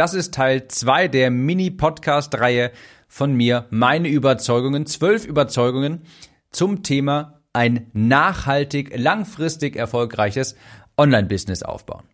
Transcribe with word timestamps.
Das 0.00 0.14
ist 0.14 0.32
Teil 0.32 0.66
2 0.66 1.08
der 1.08 1.30
Mini-Podcast-Reihe 1.30 2.70
von 3.06 3.34
mir, 3.34 3.66
meine 3.68 4.08
Überzeugungen, 4.08 4.86
zwölf 4.86 5.26
Überzeugungen 5.26 6.06
zum 6.50 6.82
Thema 6.82 7.42
ein 7.52 7.90
nachhaltig, 7.92 8.96
langfristig 8.96 9.76
erfolgreiches 9.76 10.56
Online-Business 10.96 11.62
aufbauen. 11.62 12.04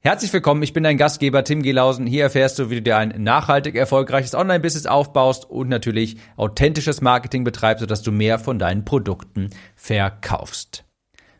Herzlich 0.00 0.30
willkommen, 0.30 0.62
ich 0.62 0.74
bin 0.74 0.82
dein 0.82 0.98
Gastgeber 0.98 1.42
Tim 1.42 1.62
Gelausen. 1.62 2.06
Hier 2.06 2.24
erfährst 2.24 2.58
du, 2.58 2.68
wie 2.68 2.74
du 2.74 2.82
dir 2.82 2.98
ein 2.98 3.14
nachhaltig 3.22 3.74
erfolgreiches 3.74 4.34
Online-Business 4.34 4.84
aufbaust 4.84 5.48
und 5.48 5.70
natürlich 5.70 6.18
authentisches 6.36 7.00
Marketing 7.00 7.44
betreibst, 7.44 7.80
sodass 7.80 8.02
du 8.02 8.12
mehr 8.12 8.38
von 8.38 8.58
deinen 8.58 8.84
Produkten 8.84 9.48
verkaufst. 9.74 10.84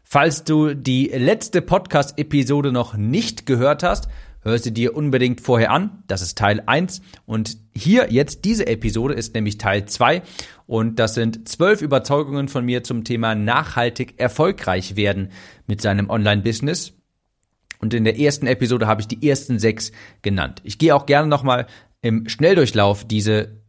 Falls 0.05 0.45
du 0.45 0.73
die 0.75 1.09
letzte 1.09 1.61
Podcast-Episode 1.61 2.73
noch 2.73 2.95
nicht 2.95 3.45
gehört 3.45 3.83
hast, 3.83 4.09
hör 4.43 4.59
sie 4.59 4.73
dir 4.73 4.97
unbedingt 4.97 5.41
vorher 5.41 5.71
an. 5.71 6.03
Das 6.07 6.23
ist 6.23 6.37
Teil 6.37 6.63
1. 6.67 7.01
Und 7.27 7.57
hier 7.75 8.09
jetzt 8.11 8.45
diese 8.45 8.67
Episode 8.67 9.15
ist 9.15 9.35
nämlich 9.35 9.59
Teil 9.59 9.87
2. 9.87 10.23
Und 10.67 10.99
das 10.99 11.15
sind 11.15 11.49
zwölf 11.49 11.83
Überzeugungen 11.83 12.49
von 12.49 12.65
mir 12.65 12.83
zum 12.85 13.05
Thema 13.05 13.35
nachhaltig 13.35 14.15
erfolgreich 14.19 14.97
werden 14.97 15.31
mit 15.67 15.81
seinem 15.81 16.11
Online-Business. 16.11 16.93
Und 17.79 17.95
in 17.95 18.05
der 18.05 18.19
ersten 18.19 18.47
Episode 18.47 18.87
habe 18.87 19.01
ich 19.01 19.09
die 19.09 19.29
ersten 19.29 19.59
sechs 19.59 19.93
genannt. 20.23 20.61
Ich 20.65 20.79
gehe 20.79 20.95
auch 20.95 21.07
gerne 21.07 21.29
nochmal 21.29 21.67
im 22.01 22.29
Schnelldurchlauf 22.29 23.05
diese 23.05 23.63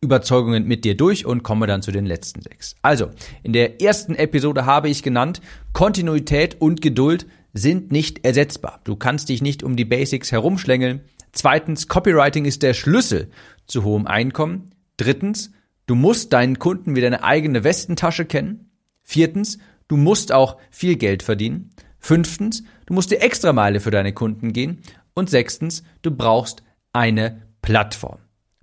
Überzeugungen 0.00 0.66
mit 0.66 0.84
dir 0.84 0.96
durch 0.96 1.26
und 1.26 1.42
komme 1.42 1.66
dann 1.66 1.82
zu 1.82 1.90
den 1.90 2.06
letzten 2.06 2.40
sechs. 2.42 2.76
Also, 2.82 3.10
in 3.42 3.52
der 3.52 3.82
ersten 3.82 4.14
Episode 4.14 4.64
habe 4.64 4.88
ich 4.88 5.02
genannt, 5.02 5.40
Kontinuität 5.72 6.60
und 6.60 6.80
Geduld 6.80 7.26
sind 7.52 7.92
nicht 7.92 8.24
ersetzbar. 8.24 8.80
Du 8.84 8.96
kannst 8.96 9.28
dich 9.28 9.42
nicht 9.42 9.62
um 9.62 9.76
die 9.76 9.84
Basics 9.84 10.32
herumschlängeln. 10.32 11.00
Zweitens, 11.32 11.88
Copywriting 11.88 12.44
ist 12.44 12.62
der 12.62 12.74
Schlüssel 12.74 13.30
zu 13.66 13.84
hohem 13.84 14.06
Einkommen. 14.06 14.70
Drittens, 14.96 15.52
du 15.86 15.94
musst 15.94 16.32
deinen 16.32 16.58
Kunden 16.58 16.96
wie 16.96 17.00
deine 17.00 17.22
eigene 17.24 17.64
Westentasche 17.64 18.24
kennen. 18.24 18.70
Viertens, 19.02 19.58
du 19.88 19.96
musst 19.96 20.32
auch 20.32 20.58
viel 20.70 20.96
Geld 20.96 21.22
verdienen. 21.22 21.70
Fünftens, 21.98 22.62
du 22.86 22.94
musst 22.94 23.10
die 23.10 23.16
Extrameile 23.16 23.80
für 23.80 23.90
deine 23.90 24.12
Kunden 24.12 24.52
gehen. 24.52 24.82
Und 25.14 25.30
sechstens, 25.30 25.82
du 26.02 26.10
brauchst 26.10 26.62
eine 26.92 27.42
Plattform. 27.62 28.18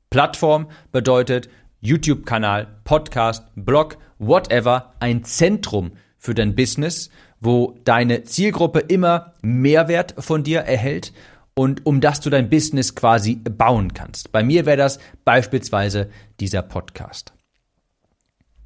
Plattform 0.09 0.70
bedeutet 0.92 1.49
YouTube-Kanal, 1.81 2.80
Podcast, 2.83 3.45
Blog, 3.55 3.97
whatever, 4.17 4.94
ein 4.99 5.23
Zentrum 5.23 5.92
für 6.17 6.33
dein 6.33 6.55
Business, 6.55 7.09
wo 7.45 7.79
deine 7.83 8.23
Zielgruppe 8.23 8.79
immer 8.79 9.33
Mehrwert 9.41 10.15
von 10.17 10.43
dir 10.43 10.61
erhält 10.61 11.13
und 11.53 11.85
um 11.85 12.02
das 12.02 12.19
du 12.19 12.29
dein 12.29 12.49
Business 12.49 12.95
quasi 12.95 13.35
bauen 13.35 13.93
kannst. 13.93 14.31
Bei 14.31 14.43
mir 14.43 14.65
wäre 14.65 14.77
das 14.77 14.99
beispielsweise 15.23 16.09
dieser 16.39 16.61
Podcast. 16.61 17.33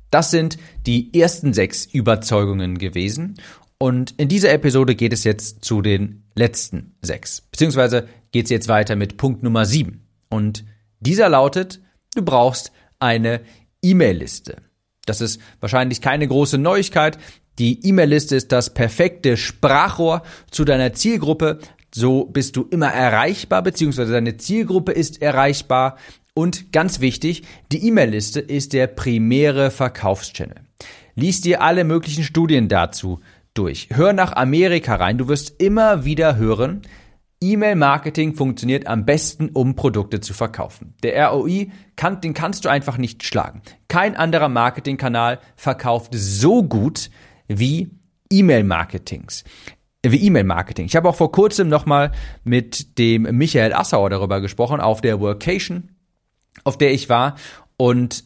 Das 0.10 0.32
sind 0.32 0.58
die 0.88 1.14
ersten 1.14 1.54
sechs 1.54 1.86
Überzeugungen 1.86 2.80
gewesen 2.80 3.36
und 3.78 4.16
in 4.18 4.28
dieser 4.28 4.52
Episode 4.52 4.96
geht 4.96 5.14
es 5.14 5.24
jetzt 5.24 5.64
zu 5.64 5.82
den 5.82 6.24
letzten 6.36 6.96
sechs. 7.02 7.42
Beziehungsweise 7.42 8.08
geht 8.32 8.46
es 8.46 8.52
jetzt 8.52 8.68
weiter 8.68 8.96
mit 8.96 9.18
Punkt 9.18 9.42
Nummer 9.44 9.66
sieben. 9.66 10.08
Und 10.30 10.66
dieser 11.00 11.30
lautet, 11.30 11.80
du 12.14 12.24
brauchst 12.24 12.72
eine 13.00 13.42
E-Mail-Liste. 13.82 14.58
Das 15.06 15.22
ist 15.22 15.42
wahrscheinlich 15.62 16.02
keine 16.02 16.28
große 16.28 16.58
Neuigkeit. 16.58 17.18
Die 17.60 17.86
E-Mail-Liste 17.86 18.38
ist 18.38 18.54
das 18.54 18.74
perfekte 18.74 19.36
Sprachrohr 19.36 20.24
zu 20.50 20.64
deiner 20.64 20.94
Zielgruppe. 20.94 21.60
So 21.94 22.24
bist 22.24 22.56
du 22.56 22.64
immer 22.64 22.88
erreichbar, 22.88 23.62
beziehungsweise 23.64 24.14
deine 24.14 24.38
Zielgruppe 24.38 24.94
ist 24.94 25.22
erreichbar. 25.22 25.98
Und 26.34 26.72
ganz 26.72 27.02
wichtig, 27.02 27.44
die 27.74 27.86
E-Mail-Liste 27.86 28.40
ist 28.40 28.72
der 28.72 28.88
primäre 28.88 29.72
Verkaufschannel. 29.72 30.62
Lies 31.16 31.42
dir 31.42 31.62
alle 31.62 31.84
möglichen 31.84 32.24
Studien 32.24 32.70
dazu 32.70 33.20
durch. 33.54 33.90
Hör 33.92 34.14
nach 34.14 34.32
Amerika 34.32 34.96
rein. 34.96 35.18
Du 35.18 35.28
wirst 35.28 35.62
immer 35.62 36.06
wieder 36.06 36.38
hören, 36.38 36.84
E-Mail-Marketing 37.42 38.36
funktioniert 38.36 38.88
am 38.88 39.06
besten, 39.06 39.50
um 39.50 39.76
Produkte 39.76 40.20
zu 40.20 40.34
verkaufen. 40.34 40.94
Der 41.04 41.28
ROI, 41.28 41.72
kann, 41.96 42.20
den 42.22 42.34
kannst 42.34 42.64
du 42.66 42.70
einfach 42.70 42.98
nicht 42.98 43.24
schlagen. 43.24 43.62
Kein 43.88 44.16
anderer 44.16 44.50
Marketingkanal 44.50 45.40
verkauft 45.56 46.12
so 46.14 46.64
gut 46.64 47.10
wie 47.50 47.90
E-Mail-Marketings. 48.32 49.44
Wie 50.06 50.28
E-Mail-Marketing. 50.28 50.86
Ich 50.86 50.96
habe 50.96 51.10
auch 51.10 51.16
vor 51.16 51.34
kurzem 51.34 51.68
nochmal 51.68 52.14
mit 52.46 52.98
dem 52.98 53.24
Michael 53.24 53.74
Assauer 53.74 54.10
darüber 54.10 54.40
gesprochen, 54.40 54.80
auf 54.80 55.02
der 55.02 55.20
Workation, 55.20 55.90
auf 56.64 56.78
der 56.78 56.94
ich 56.94 57.10
war. 57.10 57.36
Und 57.76 58.24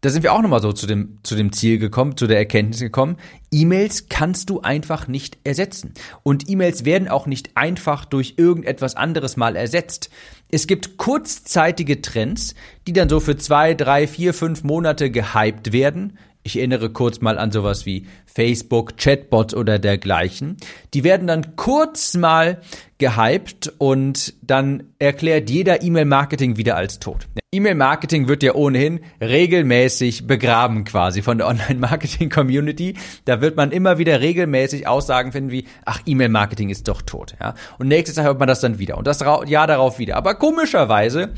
da 0.00 0.10
sind 0.10 0.22
wir 0.22 0.32
auch 0.32 0.42
nochmal 0.42 0.60
so 0.62 0.72
zu 0.72 0.86
dem, 0.86 1.18
zu 1.22 1.34
dem 1.34 1.52
Ziel 1.52 1.78
gekommen, 1.78 2.16
zu 2.16 2.26
der 2.26 2.38
Erkenntnis 2.38 2.80
gekommen. 2.80 3.16
E-Mails 3.50 4.08
kannst 4.08 4.50
du 4.50 4.60
einfach 4.60 5.08
nicht 5.08 5.38
ersetzen. 5.44 5.94
Und 6.22 6.48
E-Mails 6.48 6.84
werden 6.84 7.08
auch 7.08 7.26
nicht 7.26 7.56
einfach 7.56 8.04
durch 8.04 8.34
irgendetwas 8.36 8.94
anderes 8.94 9.36
mal 9.36 9.56
ersetzt. 9.56 10.10
Es 10.50 10.66
gibt 10.66 10.98
kurzzeitige 10.98 12.00
Trends, 12.00 12.54
die 12.86 12.92
dann 12.92 13.08
so 13.08 13.18
für 13.18 13.36
zwei, 13.36 13.74
drei, 13.74 14.06
vier, 14.06 14.34
fünf 14.34 14.62
Monate 14.62 15.10
gehypt 15.10 15.72
werden. 15.72 16.18
Ich 16.48 16.56
erinnere 16.56 16.88
kurz 16.88 17.20
mal 17.20 17.38
an 17.38 17.52
sowas 17.52 17.84
wie 17.84 18.06
Facebook, 18.24 18.96
Chatbots 18.96 19.54
oder 19.54 19.78
dergleichen. 19.78 20.56
Die 20.94 21.04
werden 21.04 21.26
dann 21.26 21.56
kurz 21.56 22.14
mal 22.14 22.62
gehypt 22.96 23.70
und 23.76 24.32
dann 24.40 24.84
erklärt 24.98 25.50
jeder 25.50 25.82
E-Mail-Marketing 25.82 26.56
wieder 26.56 26.74
als 26.74 27.00
tot. 27.00 27.28
E-Mail-Marketing 27.52 28.28
wird 28.28 28.42
ja 28.42 28.54
ohnehin 28.54 29.00
regelmäßig 29.20 30.26
begraben 30.26 30.84
quasi 30.84 31.20
von 31.20 31.36
der 31.36 31.48
Online-Marketing-Community. 31.48 32.94
Da 33.26 33.42
wird 33.42 33.58
man 33.58 33.70
immer 33.70 33.98
wieder 33.98 34.20
regelmäßig 34.20 34.88
Aussagen 34.88 35.32
finden 35.32 35.50
wie, 35.50 35.66
ach, 35.84 36.00
E-Mail-Marketing 36.06 36.70
ist 36.70 36.88
doch 36.88 37.02
tot. 37.02 37.36
Ja? 37.40 37.54
Und 37.78 37.88
nächstes 37.88 38.16
Jahr 38.16 38.24
hört 38.24 38.38
man 38.38 38.48
das 38.48 38.60
dann 38.60 38.78
wieder 38.78 38.96
und 38.96 39.06
das 39.06 39.20
Jahr 39.20 39.66
darauf 39.66 39.98
wieder. 39.98 40.16
Aber 40.16 40.34
komischerweise 40.34 41.34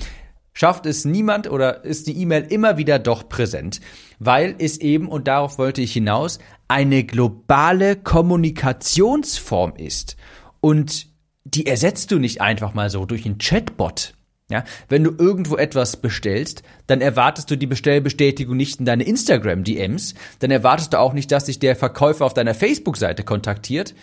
schafft 0.61 0.85
es 0.85 1.07
niemand 1.07 1.51
oder 1.51 1.85
ist 1.87 2.07
die 2.07 2.21
E-Mail 2.21 2.43
immer 2.51 2.77
wieder 2.77 2.99
doch 2.99 3.31
präsent, 3.31 3.81
weil 4.19 4.55
es 4.59 4.77
eben, 4.77 5.09
und 5.09 5.27
darauf 5.27 5.57
wollte 5.57 5.81
ich 5.81 5.95
hinaus, 5.95 6.39
eine 6.69 7.03
globale 7.03 7.97
Kommunikationsform 7.97 9.73
ist. 9.77 10.19
Und 10.61 11.07
die 11.45 11.67
ersetzt 11.67 12.11
du 12.11 12.19
nicht 12.19 12.43
einfach 12.43 12.75
mal 12.75 12.91
so 12.91 13.07
durch 13.07 13.25
einen 13.25 13.39
Chatbot. 13.39 14.13
Ja, 14.51 14.65
wenn 14.89 15.03
du 15.03 15.13
irgendwo 15.17 15.57
etwas 15.57 15.97
bestellst, 15.97 16.63
dann 16.87 17.01
erwartest 17.01 17.51
du 17.51 17.57
die 17.57 17.69
Bestellbestätigung 17.69 18.55
nicht 18.55 18.81
in 18.81 18.85
deine 18.85 19.05
Instagram-DMs, 19.05 20.15
dann 20.41 20.51
erwartest 20.51 20.93
du 20.93 20.99
auch 20.99 21.15
nicht, 21.15 21.33
dass 21.33 21.45
dich 21.47 21.59
der 21.59 21.75
Verkäufer 21.75 22.27
auf 22.27 22.35
deiner 22.35 22.55
Facebook-Seite 22.55 23.23
kontaktiert. 23.23 23.95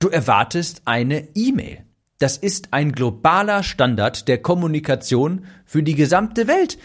Du 0.00 0.08
erwartest 0.08 0.82
eine 0.84 1.28
E-Mail. 1.34 1.86
Das 2.22 2.36
ist 2.36 2.68
ein 2.70 2.92
globaler 2.92 3.64
Standard 3.64 4.28
der 4.28 4.38
Kommunikation 4.38 5.44
für 5.64 5.82
die 5.82 5.96
gesamte 5.96 6.46
Welt. 6.46 6.78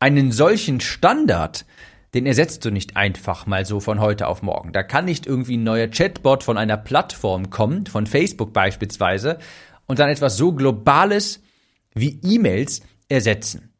Einen 0.00 0.32
solchen 0.32 0.80
Standard, 0.80 1.64
den 2.12 2.26
ersetzt 2.26 2.64
du 2.64 2.72
nicht 2.72 2.96
einfach 2.96 3.46
mal 3.46 3.64
so 3.66 3.78
von 3.78 4.00
heute 4.00 4.26
auf 4.26 4.42
morgen. 4.42 4.72
Da 4.72 4.82
kann 4.82 5.04
nicht 5.04 5.28
irgendwie 5.28 5.58
ein 5.58 5.62
neuer 5.62 5.86
Chatbot 5.86 6.42
von 6.42 6.58
einer 6.58 6.76
Plattform 6.76 7.50
kommen, 7.50 7.86
von 7.86 8.08
Facebook 8.08 8.52
beispielsweise, 8.52 9.38
und 9.86 10.00
dann 10.00 10.10
etwas 10.10 10.36
so 10.36 10.52
Globales 10.52 11.40
wie 11.94 12.18
E-Mails 12.24 12.80
ersetzen. 13.08 13.72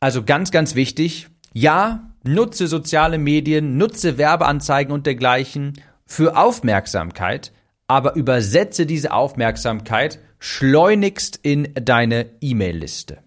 Also 0.00 0.22
ganz, 0.22 0.52
ganz 0.52 0.74
wichtig, 0.74 1.28
ja, 1.52 2.14
nutze 2.22 2.66
soziale 2.66 3.18
Medien, 3.18 3.76
nutze 3.76 4.16
Werbeanzeigen 4.16 4.90
und 4.90 5.04
dergleichen 5.04 5.74
für 6.06 6.38
Aufmerksamkeit, 6.38 7.52
aber 7.90 8.14
übersetze 8.14 8.86
diese 8.86 9.12
Aufmerksamkeit 9.12 10.20
schleunigst 10.38 11.40
in 11.42 11.74
deine 11.74 12.30
E-Mail-Liste. 12.40 13.18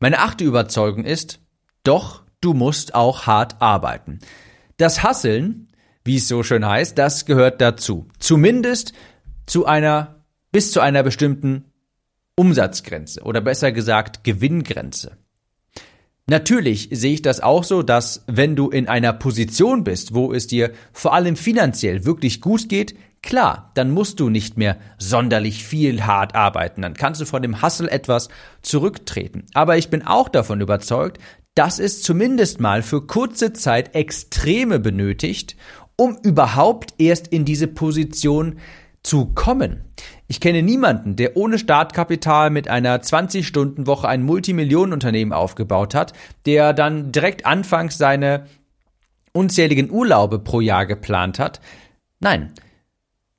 Meine 0.00 0.18
achte 0.18 0.42
Überzeugung 0.42 1.04
ist, 1.04 1.40
doch, 1.84 2.22
du 2.40 2.54
musst 2.54 2.94
auch 2.94 3.26
hart 3.26 3.60
arbeiten. 3.60 4.20
Das 4.78 5.02
Hasseln, 5.02 5.68
wie 6.04 6.16
es 6.16 6.26
so 6.26 6.42
schön 6.42 6.66
heißt, 6.66 6.96
das 6.96 7.26
gehört 7.26 7.60
dazu. 7.60 8.08
Zumindest 8.18 8.94
zu 9.44 9.66
einer, 9.66 10.24
bis 10.52 10.72
zu 10.72 10.80
einer 10.80 11.02
bestimmten 11.02 11.66
Umsatzgrenze 12.34 13.24
oder 13.24 13.42
besser 13.42 13.72
gesagt 13.72 14.24
Gewinngrenze. 14.24 15.18
Natürlich 16.26 16.88
sehe 16.92 17.14
ich 17.14 17.22
das 17.22 17.40
auch 17.40 17.64
so, 17.64 17.82
dass 17.82 18.24
wenn 18.26 18.54
du 18.54 18.70
in 18.70 18.88
einer 18.88 19.12
Position 19.12 19.82
bist, 19.82 20.14
wo 20.14 20.32
es 20.32 20.46
dir 20.46 20.70
vor 20.92 21.14
allem 21.14 21.36
finanziell 21.36 22.04
wirklich 22.04 22.40
gut 22.40 22.68
geht, 22.68 22.94
klar, 23.22 23.72
dann 23.74 23.90
musst 23.90 24.20
du 24.20 24.28
nicht 24.28 24.56
mehr 24.56 24.78
sonderlich 24.98 25.64
viel 25.64 26.04
hart 26.04 26.34
arbeiten, 26.34 26.82
dann 26.82 26.94
kannst 26.94 27.20
du 27.20 27.24
von 27.24 27.42
dem 27.42 27.60
Hustle 27.60 27.90
etwas 27.90 28.28
zurücktreten. 28.62 29.46
Aber 29.54 29.76
ich 29.76 29.90
bin 29.90 30.06
auch 30.06 30.28
davon 30.28 30.60
überzeugt, 30.60 31.18
dass 31.54 31.78
es 31.78 32.02
zumindest 32.02 32.60
mal 32.60 32.82
für 32.82 33.06
kurze 33.06 33.52
Zeit 33.52 33.94
Extreme 33.94 34.78
benötigt, 34.78 35.56
um 35.96 36.16
überhaupt 36.22 36.94
erst 36.98 37.28
in 37.28 37.44
diese 37.44 37.66
Position 37.66 38.58
zu 39.02 39.26
kommen. 39.34 39.84
Ich 40.28 40.40
kenne 40.40 40.62
niemanden, 40.62 41.16
der 41.16 41.36
ohne 41.36 41.58
Startkapital 41.58 42.50
mit 42.50 42.68
einer 42.68 42.98
20-Stunden-Woche 42.98 44.08
ein 44.08 44.22
Multimillionenunternehmen 44.22 45.32
aufgebaut 45.32 45.94
hat, 45.94 46.12
der 46.46 46.72
dann 46.72 47.12
direkt 47.12 47.44
anfangs 47.44 47.98
seine 47.98 48.46
unzähligen 49.32 49.90
Urlaube 49.90 50.38
pro 50.38 50.60
Jahr 50.60 50.86
geplant 50.86 51.38
hat. 51.38 51.60
Nein, 52.20 52.52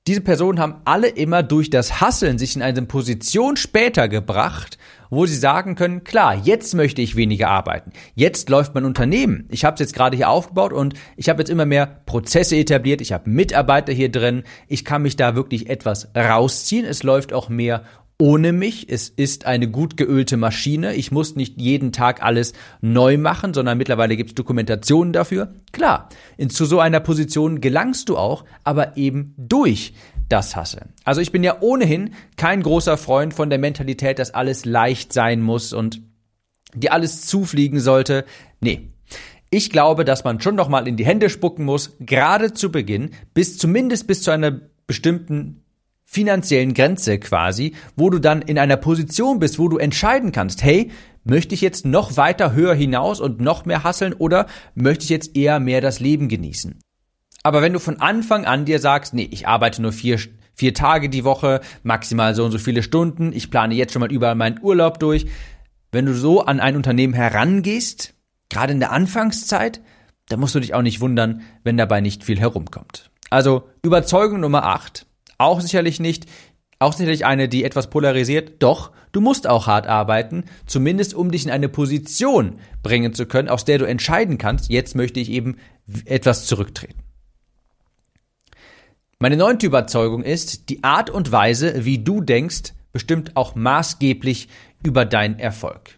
diese 0.05 0.19
Personen 0.21 0.59
haben 0.59 0.81
alle 0.83 1.07
immer 1.07 1.43
durch 1.43 1.69
das 1.69 2.01
Hasseln 2.01 2.37
sich 2.37 2.57
in 2.57 2.61
eine 2.61 2.81
Position 2.81 3.55
später 3.55 4.09
gebracht, 4.09 4.77
wo 5.09 5.25
sie 5.25 5.35
sagen 5.35 5.75
können, 5.75 6.03
klar, 6.03 6.35
jetzt 6.35 6.73
möchte 6.73 7.01
ich 7.01 7.15
weniger 7.15 7.47
arbeiten. 7.49 7.91
Jetzt 8.13 8.49
läuft 8.49 8.75
mein 8.75 8.83
Unternehmen. 8.83 9.47
Ich 9.49 9.63
habe 9.63 9.75
es 9.75 9.79
jetzt 9.79 9.93
gerade 9.93 10.17
hier 10.17 10.29
aufgebaut 10.29 10.73
und 10.73 10.95
ich 11.15 11.29
habe 11.29 11.41
jetzt 11.41 11.49
immer 11.49 11.65
mehr 11.65 11.85
Prozesse 11.85 12.57
etabliert. 12.57 12.99
Ich 12.99 13.13
habe 13.13 13.29
Mitarbeiter 13.29 13.93
hier 13.93 14.11
drin. 14.11 14.43
Ich 14.67 14.83
kann 14.83 15.03
mich 15.03 15.15
da 15.15 15.35
wirklich 15.35 15.69
etwas 15.69 16.09
rausziehen. 16.17 16.85
Es 16.85 17.03
läuft 17.03 17.31
auch 17.31 17.47
mehr 17.47 17.83
ohne 18.19 18.53
mich. 18.53 18.89
Es 18.89 19.09
ist 19.09 19.45
eine 19.45 19.67
gut 19.67 19.97
geölte 19.97 20.37
Maschine. 20.37 20.93
Ich 20.95 21.11
muss 21.11 21.35
nicht 21.35 21.59
jeden 21.59 21.91
Tag 21.91 22.23
alles 22.23 22.53
neu 22.81 23.17
machen, 23.17 23.53
sondern 23.53 23.77
mittlerweile 23.77 24.15
gibt 24.15 24.31
es 24.31 24.35
Dokumentationen 24.35 25.13
dafür. 25.13 25.53
Klar, 25.71 26.09
in, 26.37 26.49
zu 26.49 26.65
so 26.65 26.79
einer 26.79 26.99
Position 26.99 27.61
gelangst 27.61 28.09
du 28.09 28.17
auch, 28.17 28.45
aber 28.63 28.97
eben 28.97 29.33
durch 29.37 29.93
das 30.29 30.55
Hasse. 30.55 30.87
Also 31.03 31.21
ich 31.21 31.31
bin 31.31 31.43
ja 31.43 31.57
ohnehin 31.61 32.13
kein 32.37 32.63
großer 32.63 32.97
Freund 32.97 33.33
von 33.33 33.49
der 33.49 33.59
Mentalität, 33.59 34.19
dass 34.19 34.33
alles 34.33 34.65
leicht 34.65 35.13
sein 35.13 35.41
muss 35.41 35.73
und 35.73 36.01
dir 36.73 36.93
alles 36.93 37.25
zufliegen 37.25 37.79
sollte. 37.79 38.25
Nee. 38.59 38.89
Ich 39.49 39.69
glaube, 39.69 40.03
dass 40.03 40.23
man 40.23 40.41
schon 40.41 40.55
noch 40.55 40.69
mal 40.69 40.87
in 40.87 40.97
die 40.97 41.05
Hände 41.05 41.29
spucken 41.29 41.65
muss, 41.65 41.95
gerade 41.99 42.53
zu 42.53 42.71
Beginn, 42.71 43.11
bis 43.35 43.59
zumindest 43.59 44.07
bis 44.07 44.23
zu 44.23 44.31
einer 44.31 44.61
bestimmten 44.87 45.62
finanziellen 46.13 46.75
Grenze 46.75 47.17
quasi, 47.17 47.73
wo 47.95 48.11
du 48.11 48.19
dann 48.19 48.43
in 48.43 48.59
einer 48.59 48.77
Position 48.77 49.39
bist, 49.39 49.57
wo 49.57 49.67
du 49.67 49.77
entscheiden 49.77 50.31
kannst, 50.31 50.63
hey, 50.63 50.91
möchte 51.23 51.55
ich 51.55 51.61
jetzt 51.61 51.85
noch 51.85 52.17
weiter 52.17 52.53
höher 52.53 52.75
hinaus 52.75 53.19
und 53.19 53.41
noch 53.41 53.65
mehr 53.65 53.83
hasseln 53.83 54.13
oder 54.13 54.45
möchte 54.75 55.05
ich 55.05 55.09
jetzt 55.09 55.35
eher 55.35 55.59
mehr 55.59 55.81
das 55.81 55.99
Leben 55.99 56.29
genießen? 56.29 56.79
Aber 57.41 57.61
wenn 57.63 57.73
du 57.73 57.79
von 57.79 57.99
Anfang 57.99 58.45
an 58.45 58.65
dir 58.65 58.79
sagst, 58.79 59.15
nee, 59.15 59.27
ich 59.31 59.47
arbeite 59.47 59.81
nur 59.81 59.91
vier, 59.91 60.19
vier 60.53 60.73
Tage 60.75 61.09
die 61.09 61.23
Woche, 61.23 61.61
maximal 61.81 62.35
so 62.35 62.45
und 62.45 62.51
so 62.51 62.59
viele 62.59 62.83
Stunden, 62.83 63.33
ich 63.33 63.49
plane 63.49 63.73
jetzt 63.73 63.91
schon 63.91 63.99
mal 63.99 64.11
überall 64.11 64.35
meinen 64.35 64.59
Urlaub 64.61 64.99
durch, 64.99 65.25
wenn 65.91 66.05
du 66.05 66.13
so 66.13 66.45
an 66.45 66.59
ein 66.59 66.75
Unternehmen 66.75 67.13
herangehst, 67.13 68.13
gerade 68.49 68.71
in 68.71 68.79
der 68.79 68.91
Anfangszeit, 68.91 69.81
dann 70.29 70.39
musst 70.39 70.53
du 70.53 70.59
dich 70.59 70.75
auch 70.75 70.83
nicht 70.83 71.01
wundern, 71.01 71.41
wenn 71.63 71.75
dabei 71.75 72.01
nicht 72.01 72.23
viel 72.23 72.39
herumkommt. 72.39 73.09
Also 73.31 73.67
Überzeugung 73.81 74.39
Nummer 74.39 74.63
8 74.65 75.07
auch 75.43 75.61
sicherlich 75.61 75.99
nicht, 75.99 76.25
auch 76.79 76.93
sicherlich 76.93 77.25
eine, 77.25 77.47
die 77.47 77.63
etwas 77.63 77.89
polarisiert. 77.89 78.61
Doch, 78.61 78.91
du 79.11 79.21
musst 79.21 79.47
auch 79.47 79.67
hart 79.67 79.87
arbeiten, 79.87 80.45
zumindest 80.65 81.13
um 81.13 81.31
dich 81.31 81.45
in 81.45 81.51
eine 81.51 81.69
Position 81.69 82.59
bringen 82.81 83.13
zu 83.13 83.25
können, 83.25 83.49
aus 83.49 83.65
der 83.65 83.77
du 83.77 83.85
entscheiden 83.85 84.37
kannst, 84.37 84.69
jetzt 84.69 84.95
möchte 84.95 85.19
ich 85.19 85.29
eben 85.29 85.57
etwas 86.05 86.45
zurücktreten. 86.45 86.99
Meine 89.19 89.37
neunte 89.37 89.65
Überzeugung 89.65 90.23
ist, 90.23 90.69
die 90.69 90.83
Art 90.83 91.09
und 91.09 91.31
Weise, 91.31 91.85
wie 91.85 92.03
du 92.03 92.19
denkst, 92.19 92.73
bestimmt 92.91 93.37
auch 93.37 93.55
maßgeblich 93.55 94.49
über 94.83 95.05
deinen 95.05 95.39
Erfolg. 95.39 95.97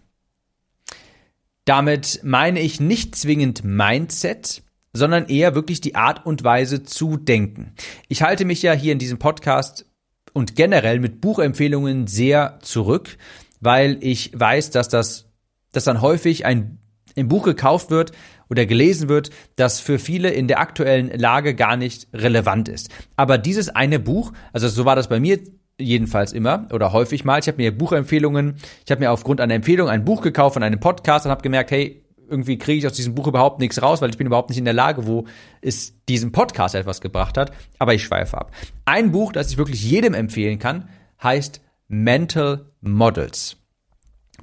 Damit 1.66 2.20
meine 2.24 2.60
ich 2.60 2.80
nicht 2.80 3.16
zwingend 3.16 3.64
Mindset, 3.64 4.62
sondern 4.96 5.28
eher 5.28 5.56
wirklich 5.56 5.82
die 5.82 5.96
Art 5.96 6.26
und 6.26 6.44
Weise 6.44 6.84
zu 6.84 7.18
denken. 7.18 7.74
Ich 8.08 8.22
halte 8.22 8.46
mich 8.46 8.62
ja 8.62 8.74
hier 8.74 8.94
in 8.94 9.00
diesem 9.00 9.20
Podcast 9.20 9.86
und 10.34 10.56
generell 10.56 11.00
mit 11.00 11.22
Buchempfehlungen 11.22 12.08
sehr 12.08 12.60
zurück, 12.62 13.18
weil 13.60 13.98
ich 14.02 14.32
weiß, 14.34 14.72
dass 14.72 14.88
das, 14.88 15.30
dass 15.72 15.84
dann 15.84 16.02
häufig 16.02 16.46
ein, 16.46 16.80
ein 17.18 17.28
Buch 17.28 17.44
gekauft 17.44 17.90
wird 17.90 18.14
oder 18.50 18.66
gelesen 18.66 19.10
wird, 19.10 19.32
das 19.58 19.80
für 19.80 20.00
viele 20.00 20.30
in 20.30 20.48
der 20.48 20.60
aktuellen 20.60 21.10
Lage 21.10 21.56
gar 21.56 21.76
nicht 21.76 22.08
relevant 22.14 22.70
ist. 22.70 22.90
Aber 23.16 23.38
dieses 23.38 23.70
eine 23.70 24.00
Buch, 24.00 24.32
also 24.54 24.68
so 24.68 24.86
war 24.86 24.96
das 24.96 25.10
bei 25.10 25.20
mir 25.20 25.40
jedenfalls 25.78 26.32
immer 26.32 26.68
oder 26.72 26.94
häufig 26.94 27.26
mal. 27.26 27.40
Ich 27.40 27.48
habe 27.48 27.58
mir 27.58 27.78
Buchempfehlungen, 27.78 28.56
ich 28.86 28.92
habe 28.92 29.02
mir 29.02 29.12
aufgrund 29.12 29.42
einer 29.42 29.56
Empfehlung 29.56 29.90
ein 29.90 30.06
Buch 30.06 30.22
gekauft 30.22 30.54
von 30.54 30.64
einem 30.64 30.80
Podcast 30.80 31.26
und 31.26 31.32
habe 31.32 31.42
gemerkt, 31.42 31.72
hey, 31.72 32.05
irgendwie 32.30 32.58
kriege 32.58 32.80
ich 32.80 32.88
aus 32.88 32.94
diesem 32.94 33.16
Buch 33.16 33.28
überhaupt 33.28 33.60
nichts 33.60 33.82
raus, 33.82 34.02
weil 34.02 34.10
ich 34.10 34.18
bin 34.18 34.28
überhaupt 34.28 34.50
nicht 34.50 34.60
in 34.60 34.66
der 34.66 34.74
Lage, 34.74 35.08
wo 35.08 35.26
es 35.62 35.94
diesem 36.08 36.32
Podcast 36.32 36.76
etwas 36.76 37.02
gebracht 37.02 37.38
hat. 37.38 37.52
Aber 37.80 37.94
ich 37.94 38.04
schweife 38.04 38.38
ab. 38.38 38.52
Ein 38.86 39.12
Buch, 39.12 39.32
das 39.32 39.52
ich 39.52 39.58
wirklich 39.58 39.84
jedem 39.84 40.14
empfehlen 40.14 40.60
kann, 40.60 40.90
heißt 41.22 41.62
Mental 41.88 42.66
Models. 42.82 43.58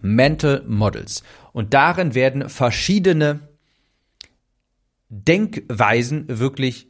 Mental 0.00 0.64
Models. 0.66 1.22
Und 1.52 1.74
darin 1.74 2.14
werden 2.14 2.48
verschiedene 2.48 3.48
Denkweisen 5.08 6.26
wirklich 6.28 6.88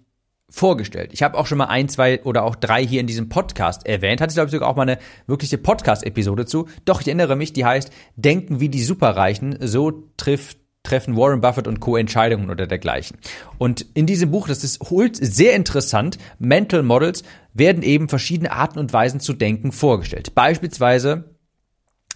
vorgestellt. 0.53 1.12
Ich 1.12 1.23
habe 1.23 1.39
auch 1.39 1.47
schon 1.47 1.59
mal 1.59 1.67
ein, 1.67 1.89
zwei 1.89 2.23
oder 2.25 2.44
auch 2.44 2.55
drei 2.55 2.87
hier 2.87 3.00
in 3.00 3.06
diesem 3.06 3.29
Podcast 3.29 3.87
erwähnt. 3.87 4.21
Hatte 4.21 4.31
ich, 4.31 4.37
glaube 4.37 4.49
ich, 4.49 4.53
sogar 4.53 4.69
auch 4.69 4.77
mal 4.77 4.83
eine 4.83 4.99
wirkliche 5.27 5.59
Podcast-Episode 5.59 6.47
zu. 6.47 6.69
Doch, 6.85 7.00
ich 7.00 7.09
erinnere 7.09 7.37
mich, 7.37 7.53
die 7.53 7.65
heißt 7.65 7.91
Denken 8.17 8.61
wie 8.61 8.69
die 8.69 8.83
Superreichen. 8.83 9.56
So 9.61 10.11
trifft 10.17 10.59
treffen 10.82 11.17
Warren 11.17 11.40
Buffett 11.40 11.69
und 11.69 11.81
Co. 11.81 11.96
Entscheidungen 11.96 12.50
oder 12.50 12.67
dergleichen. 12.67 13.19
Und 13.58 13.87
in 13.94 14.06
diesem 14.06 14.31
Buch, 14.31 14.49
das 14.49 14.64
ist 14.64 14.81
sehr 15.20 15.55
interessant, 15.55 16.19
Mental 16.38 16.82
Models 16.82 17.23
werden 17.55 17.82
eben 17.82 18.08
verschiedene 18.08 18.52
Arten 18.52 18.79
und 18.79 18.93
Weisen 18.93 19.20
zu 19.20 19.32
denken 19.32 19.73
vorgestellt. 19.73 20.34
Beispielsweise 20.34 21.37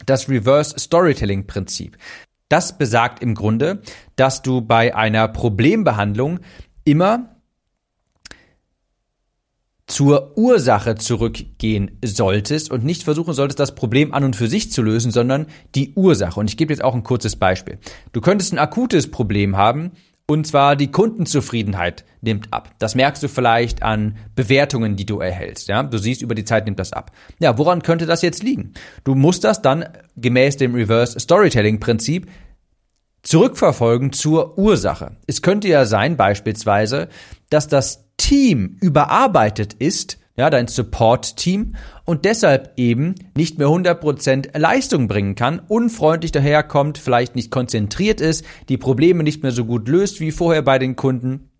das 0.04 0.28
Reverse 0.28 0.78
Storytelling 0.78 1.46
Prinzip. 1.46 1.96
Das 2.48 2.78
besagt 2.78 3.22
im 3.22 3.34
Grunde, 3.34 3.82
dass 4.14 4.42
du 4.42 4.60
bei 4.60 4.94
einer 4.94 5.26
Problembehandlung 5.28 6.40
immer 6.84 7.35
zur 9.86 10.36
Ursache 10.36 10.96
zurückgehen 10.96 11.98
solltest 12.04 12.70
und 12.70 12.84
nicht 12.84 13.04
versuchen 13.04 13.34
solltest, 13.34 13.60
das 13.60 13.74
Problem 13.74 14.12
an 14.12 14.24
und 14.24 14.36
für 14.36 14.48
sich 14.48 14.72
zu 14.72 14.82
lösen, 14.82 15.12
sondern 15.12 15.46
die 15.74 15.92
Ursache. 15.94 16.40
Und 16.40 16.50
ich 16.50 16.56
gebe 16.56 16.72
jetzt 16.72 16.82
auch 16.82 16.94
ein 16.94 17.04
kurzes 17.04 17.36
Beispiel. 17.36 17.78
Du 18.12 18.20
könntest 18.20 18.52
ein 18.52 18.58
akutes 18.58 19.10
Problem 19.10 19.56
haben, 19.56 19.92
und 20.28 20.44
zwar 20.44 20.74
die 20.74 20.90
Kundenzufriedenheit 20.90 22.04
nimmt 22.20 22.52
ab. 22.52 22.74
Das 22.80 22.96
merkst 22.96 23.22
du 23.22 23.28
vielleicht 23.28 23.84
an 23.84 24.16
Bewertungen, 24.34 24.96
die 24.96 25.06
du 25.06 25.20
erhältst. 25.20 25.68
Ja, 25.68 25.84
du 25.84 25.98
siehst 25.98 26.20
über 26.20 26.34
die 26.34 26.44
Zeit 26.44 26.64
nimmt 26.64 26.80
das 26.80 26.92
ab. 26.92 27.12
Ja, 27.38 27.58
woran 27.58 27.82
könnte 27.82 28.06
das 28.06 28.22
jetzt 28.22 28.42
liegen? 28.42 28.74
Du 29.04 29.14
musst 29.14 29.44
das 29.44 29.62
dann 29.62 29.84
gemäß 30.16 30.56
dem 30.56 30.74
Reverse 30.74 31.20
Storytelling 31.20 31.78
Prinzip 31.78 32.28
zurückverfolgen 33.22 34.12
zur 34.12 34.58
Ursache. 34.58 35.16
Es 35.28 35.42
könnte 35.42 35.68
ja 35.68 35.84
sein, 35.84 36.16
beispielsweise, 36.16 37.08
dass 37.48 37.68
das 37.68 38.05
Team 38.16 38.78
überarbeitet 38.80 39.74
ist, 39.74 40.18
ja, 40.36 40.50
dein 40.50 40.68
Support-Team 40.68 41.76
und 42.04 42.24
deshalb 42.24 42.72
eben 42.76 43.14
nicht 43.34 43.58
mehr 43.58 43.68
100% 43.68 44.58
Leistung 44.58 45.08
bringen 45.08 45.34
kann, 45.34 45.60
unfreundlich 45.60 46.30
daherkommt, 46.32 46.98
vielleicht 46.98 47.34
nicht 47.36 47.50
konzentriert 47.50 48.20
ist, 48.20 48.44
die 48.68 48.76
Probleme 48.76 49.22
nicht 49.22 49.42
mehr 49.42 49.52
so 49.52 49.64
gut 49.64 49.88
löst 49.88 50.20
wie 50.20 50.32
vorher 50.32 50.62
bei 50.62 50.78
den 50.78 50.94
Kunden. 50.94 51.50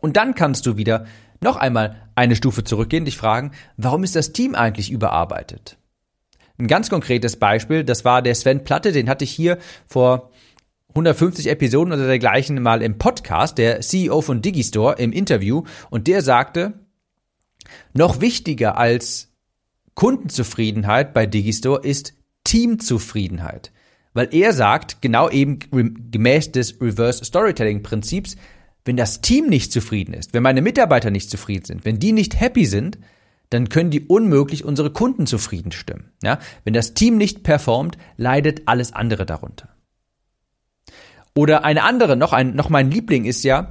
Und 0.00 0.16
dann 0.16 0.34
kannst 0.34 0.64
du 0.66 0.76
wieder 0.76 1.06
noch 1.42 1.56
einmal 1.56 2.08
eine 2.14 2.36
Stufe 2.36 2.64
zurückgehen, 2.64 3.04
dich 3.04 3.18
fragen, 3.18 3.52
warum 3.76 4.02
ist 4.02 4.16
das 4.16 4.32
Team 4.32 4.54
eigentlich 4.54 4.90
überarbeitet? 4.90 5.76
Ein 6.58 6.68
ganz 6.68 6.88
konkretes 6.88 7.36
Beispiel, 7.36 7.84
das 7.84 8.06
war 8.06 8.22
der 8.22 8.34
Sven 8.34 8.64
Platte, 8.64 8.92
den 8.92 9.10
hatte 9.10 9.24
ich 9.24 9.30
hier 9.30 9.58
vor 9.86 10.30
150 10.96 11.48
Episoden 11.48 11.92
oder 11.92 12.06
dergleichen 12.06 12.62
mal 12.62 12.80
im 12.80 12.96
Podcast, 12.96 13.58
der 13.58 13.82
CEO 13.82 14.22
von 14.22 14.40
Digistore 14.40 14.96
im 14.98 15.12
Interview, 15.12 15.64
und 15.90 16.06
der 16.06 16.22
sagte, 16.22 16.72
noch 17.92 18.22
wichtiger 18.22 18.78
als 18.78 19.34
Kundenzufriedenheit 19.94 21.12
bei 21.12 21.26
Digistore 21.26 21.86
ist 21.86 22.14
Teamzufriedenheit. 22.44 23.72
Weil 24.14 24.28
er 24.32 24.54
sagt, 24.54 25.02
genau 25.02 25.28
eben 25.28 25.58
gemäß 26.10 26.52
des 26.52 26.80
Reverse 26.80 27.24
Storytelling 27.24 27.82
Prinzips, 27.82 28.36
wenn 28.86 28.96
das 28.96 29.20
Team 29.20 29.48
nicht 29.48 29.72
zufrieden 29.72 30.14
ist, 30.14 30.32
wenn 30.32 30.42
meine 30.42 30.62
Mitarbeiter 30.62 31.10
nicht 31.10 31.28
zufrieden 31.28 31.66
sind, 31.66 31.84
wenn 31.84 31.98
die 31.98 32.12
nicht 32.12 32.40
happy 32.40 32.64
sind, 32.64 32.98
dann 33.50 33.68
können 33.68 33.90
die 33.90 34.06
unmöglich 34.06 34.64
unsere 34.64 34.90
Kunden 34.90 35.26
zufrieden 35.26 35.72
stimmen. 35.72 36.12
Ja? 36.22 36.38
Wenn 36.64 36.72
das 36.72 36.94
Team 36.94 37.18
nicht 37.18 37.42
performt, 37.42 37.98
leidet 38.16 38.62
alles 38.66 38.92
andere 38.92 39.26
darunter. 39.26 39.75
Oder 41.36 41.64
eine 41.64 41.84
andere, 41.84 42.16
noch 42.16 42.32
ein, 42.32 42.56
noch 42.56 42.70
mein 42.70 42.90
Liebling 42.90 43.26
ist 43.26 43.44
ja 43.44 43.70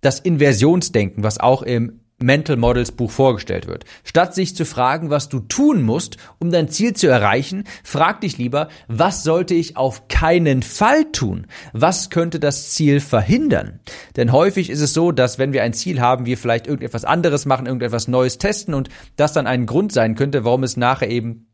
das 0.00 0.20
Inversionsdenken, 0.20 1.22
was 1.24 1.38
auch 1.38 1.62
im 1.62 2.00
Mental 2.22 2.56
Models 2.56 2.92
Buch 2.92 3.10
vorgestellt 3.10 3.66
wird. 3.66 3.84
Statt 4.04 4.34
sich 4.34 4.54
zu 4.54 4.64
fragen, 4.64 5.10
was 5.10 5.28
du 5.28 5.40
tun 5.40 5.82
musst, 5.82 6.18
um 6.38 6.50
dein 6.50 6.68
Ziel 6.68 6.92
zu 6.92 7.08
erreichen, 7.08 7.64
frag 7.82 8.20
dich 8.20 8.38
lieber, 8.38 8.68
was 8.88 9.24
sollte 9.24 9.54
ich 9.54 9.76
auf 9.76 10.06
keinen 10.08 10.62
Fall 10.62 11.10
tun? 11.12 11.46
Was 11.72 12.10
könnte 12.10 12.38
das 12.38 12.70
Ziel 12.70 13.00
verhindern? 13.00 13.80
Denn 14.16 14.32
häufig 14.32 14.70
ist 14.70 14.82
es 14.82 14.92
so, 14.92 15.12
dass 15.12 15.38
wenn 15.38 15.52
wir 15.52 15.62
ein 15.62 15.72
Ziel 15.72 16.00
haben, 16.00 16.26
wir 16.26 16.36
vielleicht 16.36 16.66
irgendetwas 16.66 17.04
anderes 17.04 17.46
machen, 17.46 17.66
irgendetwas 17.66 18.06
Neues 18.06 18.38
testen 18.38 18.74
und 18.74 18.90
das 19.16 19.32
dann 19.32 19.46
ein 19.46 19.66
Grund 19.66 19.90
sein 19.92 20.14
könnte, 20.14 20.44
warum 20.44 20.62
es 20.62 20.76
nachher 20.76 21.08
eben 21.08 21.49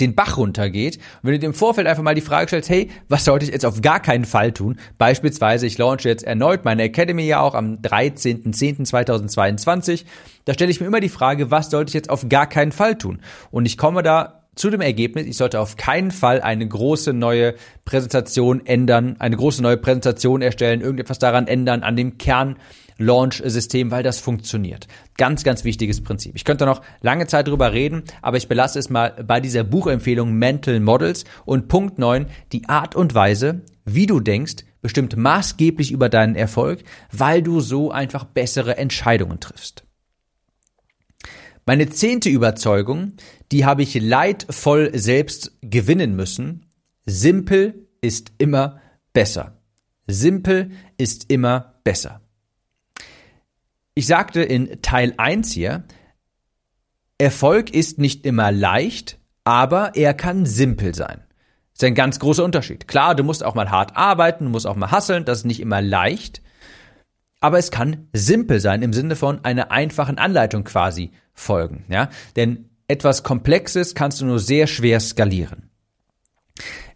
den 0.00 0.14
Bach 0.14 0.36
runtergeht. 0.36 0.96
Und 0.96 1.02
wenn 1.22 1.32
du 1.32 1.38
dir 1.38 1.46
im 1.46 1.54
Vorfeld 1.54 1.86
einfach 1.86 2.02
mal 2.02 2.14
die 2.14 2.20
Frage 2.20 2.48
stellst, 2.48 2.68
hey, 2.70 2.90
was 3.08 3.24
sollte 3.24 3.46
ich 3.46 3.52
jetzt 3.52 3.66
auf 3.66 3.80
gar 3.80 4.00
keinen 4.00 4.24
Fall 4.24 4.52
tun? 4.52 4.78
Beispielsweise, 4.98 5.66
ich 5.66 5.78
launche 5.78 6.08
jetzt 6.08 6.24
erneut 6.24 6.64
meine 6.64 6.82
Academy 6.82 7.24
ja 7.24 7.40
auch 7.40 7.54
am 7.54 7.76
13.10.2022. 7.76 10.04
Da 10.44 10.54
stelle 10.54 10.70
ich 10.70 10.80
mir 10.80 10.86
immer 10.86 11.00
die 11.00 11.08
Frage, 11.08 11.50
was 11.50 11.70
sollte 11.70 11.90
ich 11.90 11.94
jetzt 11.94 12.10
auf 12.10 12.28
gar 12.28 12.46
keinen 12.46 12.72
Fall 12.72 12.96
tun? 12.96 13.20
Und 13.50 13.66
ich 13.66 13.78
komme 13.78 14.02
da 14.02 14.38
zu 14.58 14.70
dem 14.70 14.80
Ergebnis, 14.80 15.26
ich 15.26 15.36
sollte 15.36 15.60
auf 15.60 15.76
keinen 15.76 16.10
Fall 16.10 16.40
eine 16.40 16.66
große 16.66 17.12
neue 17.12 17.54
Präsentation 17.84 18.66
ändern, 18.66 19.16
eine 19.20 19.36
große 19.36 19.62
neue 19.62 19.76
Präsentation 19.76 20.42
erstellen, 20.42 20.80
irgendetwas 20.80 21.20
daran 21.20 21.46
ändern, 21.46 21.82
an 21.82 21.96
dem 21.96 22.18
Kern 22.18 22.56
Launch-System, 22.98 23.90
weil 23.90 24.02
das 24.02 24.18
funktioniert. 24.20 24.86
Ganz, 25.16 25.44
ganz 25.44 25.64
wichtiges 25.64 26.02
Prinzip. 26.02 26.34
Ich 26.36 26.44
könnte 26.44 26.66
noch 26.66 26.82
lange 27.00 27.26
Zeit 27.26 27.48
drüber 27.48 27.72
reden, 27.72 28.02
aber 28.20 28.36
ich 28.36 28.48
belasse 28.48 28.78
es 28.78 28.90
mal 28.90 29.10
bei 29.26 29.40
dieser 29.40 29.64
Buchempfehlung 29.64 30.34
Mental 30.34 30.80
Models 30.80 31.24
und 31.44 31.68
Punkt 31.68 31.98
9, 31.98 32.26
die 32.52 32.68
Art 32.68 32.94
und 32.94 33.14
Weise, 33.14 33.62
wie 33.84 34.06
du 34.06 34.20
denkst, 34.20 34.64
bestimmt 34.82 35.16
maßgeblich 35.16 35.92
über 35.92 36.08
deinen 36.08 36.36
Erfolg, 36.36 36.84
weil 37.10 37.42
du 37.42 37.60
so 37.60 37.90
einfach 37.90 38.24
bessere 38.24 38.76
Entscheidungen 38.76 39.40
triffst. 39.40 39.84
Meine 41.66 41.90
zehnte 41.90 42.30
Überzeugung, 42.30 43.12
die 43.52 43.66
habe 43.66 43.82
ich 43.82 43.94
leidvoll 43.94 44.90
selbst 44.94 45.52
gewinnen 45.60 46.16
müssen. 46.16 46.64
Simpel 47.04 47.88
ist 48.00 48.32
immer 48.38 48.80
besser. 49.12 49.60
Simpel 50.06 50.70
ist 50.96 51.30
immer 51.30 51.74
besser. 51.84 52.22
Ich 53.98 54.06
sagte 54.06 54.44
in 54.44 54.80
Teil 54.80 55.12
1 55.16 55.50
hier, 55.50 55.82
Erfolg 57.18 57.74
ist 57.74 57.98
nicht 57.98 58.24
immer 58.24 58.52
leicht, 58.52 59.18
aber 59.42 59.96
er 59.96 60.14
kann 60.14 60.46
simpel 60.46 60.94
sein. 60.94 61.24
Das 61.72 61.82
ist 61.82 61.84
ein 61.84 61.96
ganz 61.96 62.20
großer 62.20 62.44
Unterschied. 62.44 62.86
Klar, 62.86 63.16
du 63.16 63.24
musst 63.24 63.42
auch 63.42 63.56
mal 63.56 63.72
hart 63.72 63.96
arbeiten, 63.96 64.44
du 64.44 64.50
musst 64.50 64.68
auch 64.68 64.76
mal 64.76 64.92
hasseln, 64.92 65.24
das 65.24 65.38
ist 65.38 65.46
nicht 65.46 65.58
immer 65.58 65.82
leicht, 65.82 66.42
aber 67.40 67.58
es 67.58 67.72
kann 67.72 68.06
simpel 68.12 68.60
sein 68.60 68.82
im 68.82 68.92
Sinne 68.92 69.16
von 69.16 69.44
einer 69.44 69.72
einfachen 69.72 70.16
Anleitung 70.16 70.62
quasi 70.62 71.10
folgen, 71.34 71.84
ja? 71.88 72.08
Denn 72.36 72.70
etwas 72.86 73.24
Komplexes 73.24 73.96
kannst 73.96 74.20
du 74.20 74.26
nur 74.26 74.38
sehr 74.38 74.68
schwer 74.68 75.00
skalieren. 75.00 75.67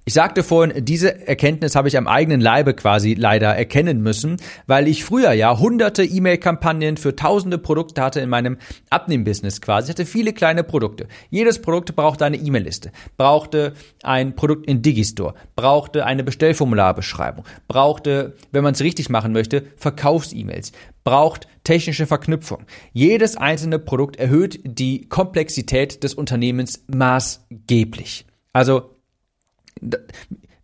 Ich 0.04 0.14
sagte 0.14 0.42
vorhin, 0.42 0.84
diese 0.84 1.28
Erkenntnis 1.28 1.76
habe 1.76 1.86
ich 1.86 1.96
am 1.96 2.08
eigenen 2.08 2.40
Leibe 2.40 2.74
quasi 2.74 3.14
leider 3.14 3.54
erkennen 3.54 4.02
müssen, 4.02 4.36
weil 4.66 4.88
ich 4.88 5.04
früher 5.04 5.30
ja 5.30 5.56
hunderte 5.56 6.02
E-Mail-Kampagnen 6.02 6.96
für 6.96 7.14
tausende 7.14 7.56
Produkte 7.56 8.02
hatte 8.02 8.18
in 8.18 8.28
meinem 8.28 8.58
Abnehm-Business 8.90 9.60
quasi. 9.60 9.86
Ich 9.86 9.90
hatte 9.90 10.04
viele 10.04 10.32
kleine 10.32 10.64
Produkte. 10.64 11.06
Jedes 11.30 11.62
Produkt 11.62 11.94
brauchte 11.94 12.24
eine 12.24 12.36
E-Mail-Liste, 12.36 12.90
brauchte 13.16 13.74
ein 14.02 14.34
Produkt 14.34 14.66
in 14.66 14.82
Digistore, 14.82 15.34
brauchte 15.54 16.04
eine 16.04 16.24
Bestellformularbeschreibung, 16.24 17.44
brauchte, 17.68 18.34
wenn 18.50 18.64
man 18.64 18.74
es 18.74 18.80
richtig 18.80 19.08
machen 19.08 19.32
möchte, 19.32 19.62
Verkaufs-E-Mails, 19.76 20.72
braucht 21.04 21.46
technische 21.62 22.06
Verknüpfung. 22.08 22.64
Jedes 22.92 23.36
einzelne 23.36 23.78
Produkt 23.78 24.16
erhöht 24.16 24.58
die 24.64 25.08
Komplexität 25.08 26.02
des 26.02 26.14
Unternehmens 26.14 26.84
maßgeblich. 26.88 28.26
Also 28.52 28.92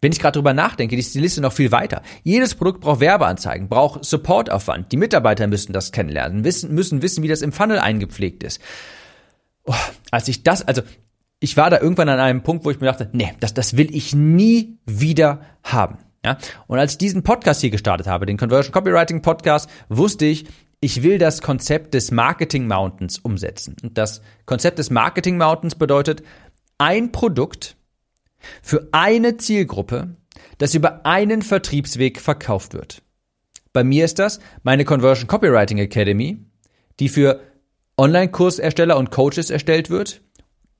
wenn 0.00 0.12
ich 0.12 0.20
gerade 0.20 0.36
drüber 0.36 0.54
nachdenke, 0.54 0.96
ist 0.96 1.14
die 1.14 1.20
Liste 1.20 1.40
noch 1.40 1.52
viel 1.52 1.72
weiter. 1.72 2.02
Jedes 2.22 2.54
Produkt 2.54 2.80
braucht 2.80 3.00
Werbeanzeigen, 3.00 3.68
braucht 3.68 4.04
Supportaufwand. 4.04 4.92
Die 4.92 4.96
Mitarbeiter 4.96 5.46
müssen 5.46 5.72
das 5.72 5.92
kennenlernen, 5.92 6.44
wissen, 6.44 6.72
müssen 6.74 7.02
wissen, 7.02 7.22
wie 7.22 7.28
das 7.28 7.42
im 7.42 7.52
Funnel 7.52 7.78
eingepflegt 7.78 8.44
ist. 8.44 8.60
Oh, 9.64 9.74
als 10.10 10.28
ich 10.28 10.44
das, 10.44 10.66
also 10.66 10.82
ich 11.40 11.56
war 11.56 11.70
da 11.70 11.80
irgendwann 11.80 12.08
an 12.08 12.20
einem 12.20 12.42
Punkt, 12.42 12.64
wo 12.64 12.70
ich 12.70 12.80
mir 12.80 12.86
dachte, 12.86 13.10
nee, 13.12 13.32
das, 13.40 13.54
das 13.54 13.76
will 13.76 13.94
ich 13.94 14.14
nie 14.14 14.78
wieder 14.86 15.40
haben. 15.62 15.98
Ja? 16.24 16.38
Und 16.66 16.78
als 16.78 16.92
ich 16.92 16.98
diesen 16.98 17.22
Podcast 17.22 17.60
hier 17.60 17.70
gestartet 17.70 18.06
habe, 18.06 18.26
den 18.26 18.36
Conversion 18.36 18.72
Copywriting 18.72 19.22
Podcast, 19.22 19.68
wusste 19.88 20.26
ich, 20.26 20.46
ich 20.80 21.02
will 21.02 21.18
das 21.18 21.42
Konzept 21.42 21.94
des 21.94 22.12
Marketing 22.12 22.68
Mountains 22.68 23.18
umsetzen. 23.18 23.76
Und 23.82 23.98
das 23.98 24.22
Konzept 24.46 24.78
des 24.78 24.90
Marketing 24.90 25.36
Mountains 25.36 25.74
bedeutet, 25.74 26.22
ein 26.78 27.10
Produkt 27.10 27.76
für 28.62 28.88
eine 28.92 29.36
Zielgruppe, 29.36 30.16
das 30.58 30.74
über 30.74 31.06
einen 31.06 31.42
Vertriebsweg 31.42 32.20
verkauft 32.20 32.74
wird. 32.74 33.02
Bei 33.72 33.84
mir 33.84 34.04
ist 34.04 34.18
das 34.18 34.40
meine 34.62 34.84
Conversion 34.84 35.28
Copywriting 35.28 35.78
Academy, 35.78 36.38
die 37.00 37.08
für 37.08 37.40
Online-Kursersteller 37.96 38.96
und 38.96 39.10
Coaches 39.10 39.50
erstellt 39.50 39.90
wird, 39.90 40.22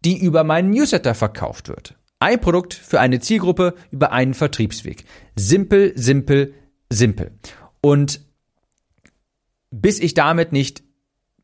die 0.05 0.19
über 0.19 0.45
meinen 0.45 0.71
Newsletter 0.71 1.15
verkauft 1.15 1.69
wird. 1.69 1.97
Ein 2.21 2.41
Produkt 2.41 2.75
für 2.75 3.01
eine 3.01 3.21
Zielgruppe 3.21 3.75
über 3.91 4.13
einen 4.13 4.35
Vertriebsweg. 4.35 5.05
Simpel, 5.37 5.93
simpel, 5.97 6.55
simpel. 6.91 7.33
Und 7.81 8.21
bis 9.71 10.01
ich 10.01 10.15
damit 10.15 10.53
nicht 10.53 10.83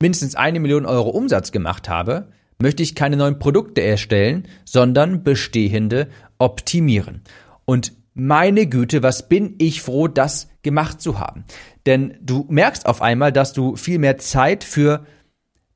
mindestens 0.01 0.35
eine 0.35 0.61
Million 0.61 0.87
Euro 0.87 1.11
Umsatz 1.11 1.53
gemacht 1.53 1.89
habe, 1.89 2.33
möchte 2.59 2.83
ich 2.83 2.95
keine 2.95 3.17
neuen 3.17 3.39
Produkte 3.39 3.83
erstellen, 3.83 4.47
sondern 4.65 5.23
bestehende 5.23 6.09
optimieren. 6.39 7.23
Und 7.65 7.93
meine 8.15 8.67
Güte, 8.67 9.03
was 9.03 9.29
bin 9.29 9.57
ich 9.59 9.83
froh, 9.83 10.09
das 10.09 10.49
gemacht 10.63 11.01
zu 11.01 11.19
haben. 11.19 11.45
Denn 11.85 12.17
du 12.23 12.47
merkst 12.49 12.87
auf 12.87 13.03
einmal, 13.03 13.33
dass 13.33 13.53
du 13.53 13.77
viel 13.77 13.99
mehr 13.99 14.19
Zeit 14.19 14.65
für 14.65 15.05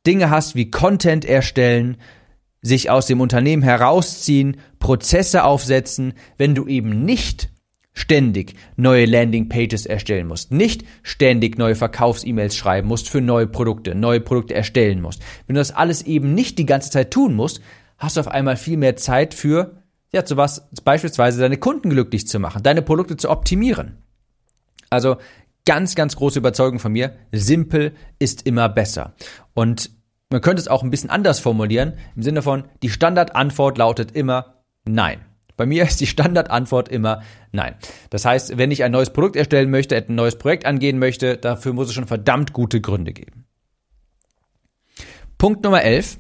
Dinge 0.07 0.31
hast 0.31 0.55
wie 0.55 0.71
Content 0.71 1.25
erstellen, 1.25 1.97
sich 2.63 2.91
aus 2.91 3.07
dem 3.07 3.21
Unternehmen 3.21 3.63
herausziehen, 3.63 4.59
Prozesse 4.79 5.45
aufsetzen, 5.45 6.15
wenn 6.39 6.55
du 6.55 6.67
eben 6.67 7.05
nicht 7.05 7.51
ständig 7.99 8.55
neue 8.77 9.07
Landingpages 9.07 9.85
erstellen 9.85 10.29
musst, 10.29 10.53
nicht 10.53 10.85
ständig 11.03 11.59
neue 11.59 11.75
Verkaufs-E-Mails 11.75 12.57
schreiben 12.57 12.87
musst 12.87 13.09
für 13.09 13.21
neue 13.21 13.49
Produkte, 13.49 13.95
neue 13.95 14.21
Produkte 14.21 14.55
erstellen 14.55 15.01
musst. 15.03 15.21
Wenn 15.47 15.55
du 15.55 15.61
das 15.61 15.73
alles 15.73 16.03
eben 16.03 16.33
nicht 16.33 16.59
die 16.59 16.67
ganze 16.67 16.91
Zeit 16.91 17.11
tun 17.11 17.35
musst, 17.35 17.61
hast 17.99 18.17
du 18.17 18.21
auf 18.21 18.29
einmal 18.29 18.57
viel 18.57 18.77
mehr 18.77 18.95
Zeit 18.97 19.35
für, 19.35 19.83
ja, 20.13 20.25
zu 20.25 20.37
was, 20.37 20.69
beispielsweise 20.85 21.41
deine 21.41 21.57
Kunden 21.57 21.91
glücklich 21.91 22.29
zu 22.29 22.39
machen, 22.39 22.63
deine 22.63 22.83
Produkte 22.83 23.17
zu 23.17 23.31
optimieren. 23.31 23.99
Also 24.91 25.17
ganz, 25.67 25.97
ganz 25.97 26.15
große 26.15 26.39
Überzeugung 26.39 26.79
von 26.79 26.93
mir, 26.93 27.17
simpel 27.33 27.93
ist 28.21 28.47
immer 28.47 28.69
besser. 28.69 29.15
Und 29.55 29.91
man 30.31 30.41
könnte 30.41 30.61
es 30.61 30.69
auch 30.69 30.85
ein 30.85 30.91
bisschen 30.91 31.11
anders 31.11 31.41
formulieren, 31.41 31.95
im 32.15 32.23
Sinne 32.23 32.43
von, 32.43 32.65
die 32.83 32.91
Standardantwort 32.91 33.77
lautet 33.77 34.13
immer 34.13 34.55
Nein. 34.85 35.28
Bei 35.59 35.67
mir 35.67 35.83
ist 35.83 36.01
die 36.01 36.07
Standardantwort 36.07 36.89
immer 36.89 37.23
nein. 37.53 37.75
Das 38.09 38.25
heißt, 38.25 38.57
wenn 38.57 38.71
ich 38.71 38.85
ein 38.85 38.93
neues 38.93 39.11
Produkt 39.11 39.37
erstellen 39.37 39.71
möchte, 39.71 39.97
ein 39.97 40.15
neues 40.15 40.39
Projekt 40.39 40.65
angehen 40.65 40.99
möchte, 40.99 41.37
dafür 41.37 41.75
muss 41.75 41.89
es 41.89 41.95
schon 41.95 42.07
verdammt 42.07 42.55
gute 42.55 42.81
Gründe 42.81 43.13
geben. 43.13 43.45
Punkt 45.37 45.65
Nummer 45.65 45.83
11. 45.83 46.19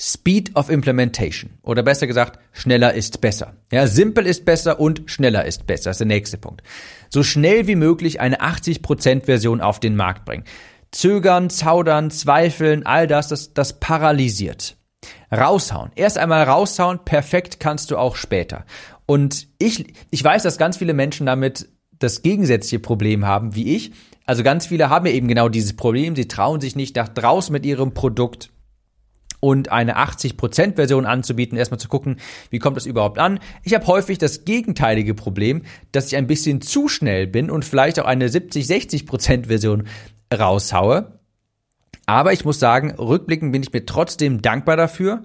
Speed 0.00 0.54
of 0.54 0.70
Implementation. 0.70 1.58
Oder 1.62 1.82
besser 1.82 2.06
gesagt, 2.06 2.38
schneller 2.52 2.94
ist 2.94 3.20
besser. 3.20 3.56
Ja, 3.72 3.88
simpel 3.88 4.26
ist 4.26 4.44
besser 4.44 4.78
und 4.78 5.02
schneller 5.06 5.44
ist 5.44 5.66
besser. 5.66 5.90
Das 5.90 5.96
ist 5.96 6.00
der 6.00 6.06
nächste 6.06 6.38
Punkt. 6.38 6.62
So 7.10 7.24
schnell 7.24 7.66
wie 7.66 7.74
möglich 7.74 8.20
eine 8.20 8.40
80% 8.40 9.24
Version 9.24 9.60
auf 9.60 9.80
den 9.80 9.96
Markt 9.96 10.24
bringen. 10.24 10.44
Zögern, 10.92 11.50
zaudern, 11.50 12.12
zweifeln, 12.12 12.86
all 12.86 13.08
das, 13.08 13.26
das, 13.26 13.54
das 13.54 13.80
paralysiert. 13.80 14.77
Raushauen. 15.32 15.90
Erst 15.94 16.18
einmal 16.18 16.44
raushauen, 16.44 17.00
perfekt 17.04 17.60
kannst 17.60 17.90
du 17.90 17.98
auch 17.98 18.16
später. 18.16 18.64
Und 19.06 19.48
ich, 19.58 19.94
ich 20.10 20.22
weiß, 20.22 20.42
dass 20.42 20.58
ganz 20.58 20.76
viele 20.76 20.94
Menschen 20.94 21.26
damit 21.26 21.68
das 21.98 22.22
gegensätzliche 22.22 22.78
Problem 22.78 23.26
haben 23.26 23.54
wie 23.54 23.74
ich. 23.74 23.92
Also 24.26 24.42
ganz 24.42 24.66
viele 24.66 24.90
haben 24.90 25.06
eben 25.06 25.28
genau 25.28 25.48
dieses 25.48 25.74
Problem. 25.74 26.14
Sie 26.14 26.28
trauen 26.28 26.60
sich 26.60 26.76
nicht 26.76 26.96
nach 26.96 27.08
draußen 27.08 27.52
mit 27.52 27.64
ihrem 27.64 27.94
Produkt 27.94 28.50
und 29.40 29.70
eine 29.70 29.98
80% 29.98 30.74
Version 30.74 31.06
anzubieten, 31.06 31.56
erstmal 31.56 31.80
zu 31.80 31.88
gucken, 31.88 32.18
wie 32.50 32.58
kommt 32.58 32.76
das 32.76 32.86
überhaupt 32.86 33.18
an. 33.18 33.38
Ich 33.62 33.74
habe 33.74 33.86
häufig 33.86 34.18
das 34.18 34.44
gegenteilige 34.44 35.14
Problem, 35.14 35.62
dass 35.92 36.08
ich 36.08 36.16
ein 36.16 36.26
bisschen 36.26 36.60
zu 36.60 36.88
schnell 36.88 37.26
bin 37.26 37.50
und 37.50 37.64
vielleicht 37.64 38.00
auch 38.00 38.04
eine 38.04 38.28
70-60% 38.28 39.46
Version 39.46 39.86
raushaue 40.36 41.17
aber 42.08 42.32
ich 42.32 42.46
muss 42.46 42.58
sagen, 42.58 42.92
rückblickend 42.92 43.52
bin 43.52 43.62
ich 43.62 43.70
mir 43.70 43.84
trotzdem 43.84 44.40
dankbar 44.40 44.78
dafür, 44.78 45.24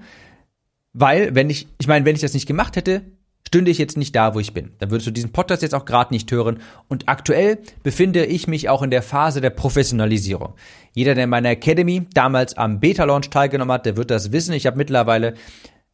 weil 0.91 1.33
wenn 1.33 1.49
ich, 1.49 1.65
ich 1.79 1.87
meine, 1.87 2.03
wenn 2.03 2.13
ich 2.13 2.21
das 2.21 2.33
nicht 2.33 2.45
gemacht 2.45 2.75
hätte, 2.75 3.03
stünde 3.47 3.71
ich 3.71 3.77
jetzt 3.77 3.95
nicht 3.95 4.13
da, 4.13 4.35
wo 4.35 4.41
ich 4.41 4.53
bin. 4.53 4.73
Dann 4.79 4.91
würdest 4.91 5.07
du 5.07 5.11
diesen 5.11 5.31
Podcast 5.31 5.61
jetzt 5.61 5.75
auch 5.75 5.85
gerade 5.85 6.13
nicht 6.13 6.29
hören. 6.29 6.59
Und 6.89 7.07
aktuell 7.07 7.59
befinde 7.83 8.25
ich 8.25 8.49
mich 8.49 8.67
auch 8.67 8.81
in 8.81 8.91
der 8.91 9.01
Phase 9.01 9.39
der 9.39 9.51
Professionalisierung. 9.51 10.55
Jeder, 10.91 11.15
der 11.15 11.23
in 11.23 11.29
meiner 11.29 11.51
Academy 11.51 12.05
damals 12.13 12.57
am 12.57 12.81
Beta-Launch 12.81 13.29
teilgenommen 13.29 13.73
hat, 13.73 13.85
der 13.85 13.95
wird 13.95 14.11
das 14.11 14.33
wissen. 14.33 14.53
Ich 14.53 14.65
habe 14.65 14.77
mittlerweile 14.77 15.35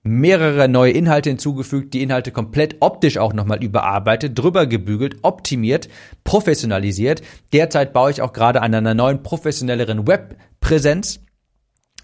mehrere 0.04 0.70
neue 0.70 0.92
Inhalte 0.92 1.30
hinzugefügt, 1.30 1.94
die 1.94 2.02
Inhalte 2.02 2.32
komplett 2.32 2.78
optisch 2.80 3.18
auch 3.18 3.34
nochmal 3.34 3.64
überarbeitet, 3.64 4.38
drüber 4.38 4.66
gebügelt, 4.66 5.18
optimiert, 5.24 5.90
professionalisiert. 6.24 7.22
Derzeit 7.52 7.92
baue 7.92 8.12
ich 8.12 8.22
auch 8.22 8.34
gerade 8.34 8.62
an 8.62 8.74
einer 8.74 8.94
neuen 8.94 9.24
professionelleren 9.24 10.08
Webpräsenz, 10.08 11.20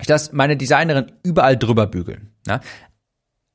dass 0.08 0.34
meine 0.34 0.58
Designerin 0.58 1.14
überall 1.24 1.56
drüber 1.58 1.88
bügeln. 1.88 2.32
Ja? 2.46 2.60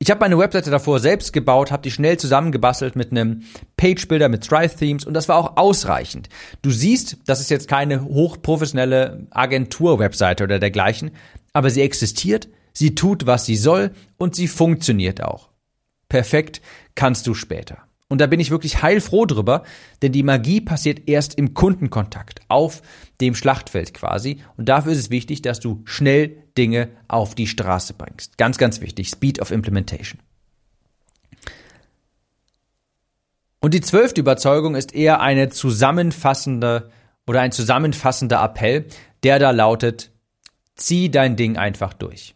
Ich 0.03 0.11
habe 0.11 0.21
meine 0.21 0.39
Webseite 0.39 0.71
davor 0.71 0.99
selbst 0.99 1.35
gebaut, 1.35 1.71
habe 1.71 1.83
die 1.83 1.91
schnell 1.91 2.17
zusammengebastelt 2.17 2.97
mit 2.97 3.11
einem 3.11 3.43
Page-Builder 3.77 4.31
mit 4.31 4.47
Stripe-Themes 4.47 5.05
und 5.05 5.13
das 5.13 5.29
war 5.29 5.37
auch 5.37 5.59
ausreichend. 5.59 6.31
Du 6.63 6.71
siehst, 6.71 7.19
das 7.27 7.41
ist 7.41 7.51
jetzt 7.51 7.69
keine 7.69 8.03
hochprofessionelle 8.03 9.27
Agentur-Webseite 9.31 10.45
oder 10.45 10.59
dergleichen, 10.59 11.11
aber 11.53 11.69
sie 11.69 11.83
existiert, 11.83 12.49
sie 12.73 12.95
tut, 12.95 13.27
was 13.27 13.47
sie 13.47 13.57
soll 13.57 13.93
und 14.17 14.35
sie 14.35 14.49
funktioniert 14.49 15.23
auch. 15.23 15.50
Perfekt 16.09 16.61
kannst 16.95 17.27
du 17.27 17.35
später. 17.35 17.79
Und 18.09 18.21
da 18.21 18.27
bin 18.27 18.41
ich 18.41 18.50
wirklich 18.50 18.83
heilfroh 18.83 19.25
drüber, 19.25 19.62
denn 20.03 20.11
die 20.11 20.25
Magie 20.25 20.61
passiert 20.61 21.09
erst 21.09 21.37
im 21.37 21.55
Kundenkontakt, 21.55 22.41
auf 22.49 22.83
dem 23.21 23.37
Schlachtfeld 23.37 23.95
quasi. 23.95 24.43
Und 24.57 24.69
dafür 24.69 24.91
ist 24.91 24.99
es 24.99 25.11
wichtig, 25.11 25.43
dass 25.43 25.61
du 25.61 25.83
schnell 25.85 26.37
Dinge 26.59 26.89
auf 27.07 27.37
die 27.37 27.47
Straße 27.47 27.95
bringst. 27.95 28.37
Ganz, 28.37 28.59
ganz 28.59 28.81
wichtig. 28.81 29.09
Speed 29.09 29.41
of 29.41 29.53
Implementation. 29.53 30.21
Und 33.61 33.75
die 33.75 33.81
zwölfte 33.81 34.21
Überzeugung 34.21 34.75
ist 34.75 34.93
eher 34.93 35.21
eine 35.21 35.50
zusammenfassende 35.50 36.91
oder 37.29 37.43
ein 37.43 37.53
zusammenfassender 37.53 38.43
Appell, 38.43 38.87
der 39.23 39.39
da 39.39 39.53
lautet, 39.53 40.11
zieh 40.75 41.12
dein 41.12 41.37
Ding 41.37 41.57
einfach 41.57 41.93
durch. 41.93 42.35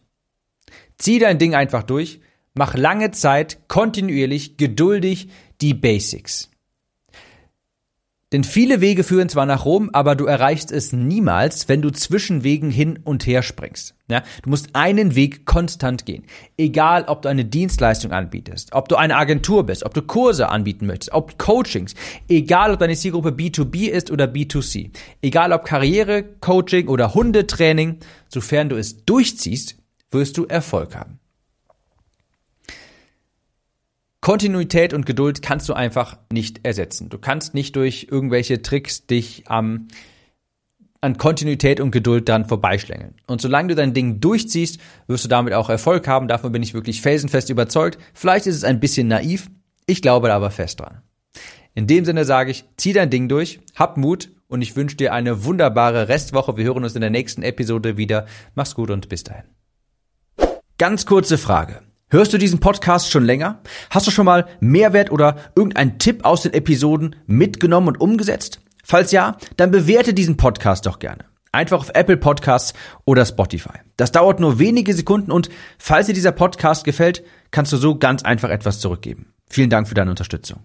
Zieh 0.97 1.19
dein 1.19 1.39
Ding 1.39 1.55
einfach 1.55 1.83
durch, 1.83 2.19
mach 2.53 2.75
lange 2.75 3.11
Zeit, 3.11 3.67
kontinuierlich, 3.67 4.57
geduldig 4.57 5.29
die 5.61 5.73
Basics. 5.73 6.49
Denn 8.35 8.43
viele 8.43 8.81
Wege 8.81 9.03
führen 9.03 9.29
zwar 9.29 9.45
nach 9.45 9.63
Rom, 9.65 9.91
aber 9.93 10.15
du 10.15 10.25
erreichst 10.25 10.71
es 10.71 10.91
niemals, 10.91 11.69
wenn 11.69 11.81
du 11.81 11.91
zwischen 11.91 12.43
Wegen 12.43 12.69
hin 12.69 12.99
und 13.03 13.25
her 13.27 13.43
springst. 13.43 13.95
Ja, 14.09 14.23
du 14.41 14.49
musst 14.49 14.69
einen 14.73 15.15
Weg 15.15 15.45
konstant 15.45 16.05
gehen. 16.05 16.25
Egal, 16.57 17.05
ob 17.05 17.21
du 17.21 17.29
eine 17.29 17.45
Dienstleistung 17.45 18.11
anbietest, 18.11 18.73
ob 18.73 18.89
du 18.89 18.97
eine 18.97 19.15
Agentur 19.15 19.65
bist, 19.65 19.85
ob 19.85 19.93
du 19.93 20.01
Kurse 20.01 20.49
anbieten 20.49 20.85
möchtest, 20.85 21.13
ob 21.13 21.37
Coachings, 21.37 21.93
egal, 22.27 22.73
ob 22.73 22.79
deine 22.79 22.95
Zielgruppe 22.95 23.29
B2B 23.29 23.87
ist 23.89 24.11
oder 24.11 24.25
B2C, 24.25 24.89
egal, 25.21 25.53
ob 25.53 25.63
Karriere, 25.63 26.23
Coaching 26.41 26.87
oder 26.87 27.13
Hundetraining, 27.13 27.99
sofern 28.27 28.69
du 28.69 28.75
es 28.75 29.05
durchziehst, 29.05 29.77
wirst 30.15 30.37
du 30.37 30.45
Erfolg 30.45 30.95
haben. 30.95 31.19
Kontinuität 34.21 34.95
und 34.95 35.05
Geduld 35.05 35.43
kannst 35.43 35.69
du 35.69 35.73
einfach 35.73 36.17
nicht 36.31 36.65
ersetzen. 36.65 37.09
Du 37.09 37.19
kannst 37.19 37.53
nicht 37.53 37.75
durch 37.75 38.07
irgendwelche 38.09 38.63
Tricks 38.63 39.05
dich 39.05 39.43
ähm, 39.51 39.87
an 40.99 41.19
Kontinuität 41.19 41.79
und 41.79 41.91
Geduld 41.91 42.27
dann 42.27 42.45
vorbeischlängeln. 42.45 43.13
Und 43.27 43.39
solange 43.39 43.67
du 43.67 43.75
dein 43.75 43.93
Ding 43.93 44.21
durchziehst, 44.21 44.79
wirst 45.05 45.25
du 45.25 45.29
damit 45.29 45.53
auch 45.53 45.69
Erfolg 45.69 46.07
haben. 46.07 46.27
Davon 46.27 46.51
bin 46.51 46.63
ich 46.63 46.73
wirklich 46.73 47.01
felsenfest 47.01 47.51
überzeugt. 47.51 47.99
Vielleicht 48.15 48.47
ist 48.47 48.55
es 48.55 48.63
ein 48.63 48.79
bisschen 48.79 49.07
naiv, 49.07 49.51
ich 49.85 50.01
glaube 50.01 50.33
aber 50.33 50.49
fest 50.49 50.79
dran. 50.79 51.03
In 51.75 51.85
dem 51.85 52.03
Sinne 52.05 52.25
sage 52.25 52.49
ich, 52.49 52.65
zieh 52.77 52.93
dein 52.93 53.11
Ding 53.11 53.29
durch, 53.29 53.59
hab 53.75 53.97
Mut 53.97 54.29
und 54.47 54.63
ich 54.63 54.75
wünsche 54.75 54.95
dir 54.95 55.13
eine 55.13 55.43
wunderbare 55.43 56.07
Restwoche. 56.07 56.57
Wir 56.57 56.65
hören 56.65 56.83
uns 56.83 56.95
in 56.95 57.01
der 57.01 57.11
nächsten 57.11 57.43
Episode 57.43 57.97
wieder. 57.97 58.25
Mach's 58.55 58.73
gut 58.73 58.89
und 58.89 59.07
bis 59.07 59.23
dahin. 59.23 59.43
Ganz 60.77 61.05
kurze 61.05 61.37
Frage. 61.37 61.83
Hörst 62.09 62.33
du 62.33 62.37
diesen 62.37 62.59
Podcast 62.59 63.09
schon 63.09 63.23
länger? 63.23 63.61
Hast 63.89 64.07
du 64.07 64.11
schon 64.11 64.25
mal 64.25 64.45
Mehrwert 64.59 65.09
oder 65.09 65.37
irgendeinen 65.55 65.99
Tipp 65.99 66.25
aus 66.25 66.41
den 66.41 66.51
Episoden 66.51 67.15
mitgenommen 67.27 67.87
und 67.87 68.01
umgesetzt? 68.01 68.59
Falls 68.83 69.13
ja, 69.13 69.37
dann 69.55 69.71
bewerte 69.71 70.13
diesen 70.13 70.35
Podcast 70.35 70.85
doch 70.85 70.99
gerne. 70.99 71.23
Einfach 71.53 71.79
auf 71.79 71.91
Apple 71.93 72.17
Podcasts 72.17 72.73
oder 73.05 73.25
Spotify. 73.25 73.79
Das 73.95 74.11
dauert 74.11 74.41
nur 74.41 74.59
wenige 74.59 74.93
Sekunden 74.93 75.31
und 75.31 75.49
falls 75.79 76.07
dir 76.07 76.13
dieser 76.13 76.33
Podcast 76.33 76.83
gefällt, 76.83 77.23
kannst 77.51 77.71
du 77.71 77.77
so 77.77 77.97
ganz 77.97 78.23
einfach 78.23 78.49
etwas 78.49 78.81
zurückgeben. 78.81 79.33
Vielen 79.49 79.69
Dank 79.69 79.87
für 79.87 79.95
deine 79.95 80.09
Unterstützung. 80.09 80.59